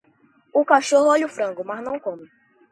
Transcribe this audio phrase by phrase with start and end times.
[0.51, 2.27] O cachorro olha o frango, mas não come